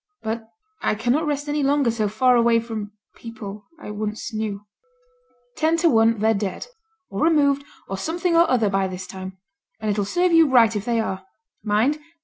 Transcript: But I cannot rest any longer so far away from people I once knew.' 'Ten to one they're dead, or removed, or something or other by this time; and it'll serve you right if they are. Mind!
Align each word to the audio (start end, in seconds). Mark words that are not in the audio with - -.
But 0.23 0.49
I 0.81 0.95
cannot 0.95 1.27
rest 1.27 1.47
any 1.47 1.61
longer 1.61 1.91
so 1.91 2.07
far 2.07 2.35
away 2.35 2.59
from 2.59 2.91
people 3.15 3.67
I 3.79 3.91
once 3.91 4.33
knew.' 4.33 4.65
'Ten 5.57 5.77
to 5.77 5.89
one 5.91 6.17
they're 6.17 6.33
dead, 6.33 6.65
or 7.11 7.21
removed, 7.23 7.63
or 7.87 7.97
something 7.99 8.35
or 8.35 8.49
other 8.49 8.67
by 8.71 8.87
this 8.87 9.05
time; 9.05 9.37
and 9.79 9.91
it'll 9.91 10.03
serve 10.05 10.31
you 10.31 10.49
right 10.49 10.75
if 10.75 10.85
they 10.85 10.99
are. 10.99 11.27
Mind! 11.63 11.99